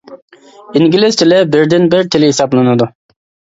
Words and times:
ئىنگلىز 0.79 1.19
تىلى 1.23 1.37
بىردىن 1.57 1.87
بىر 1.93 2.11
تىل 2.17 2.27
ھېسابلىنىدۇ. 2.31 2.91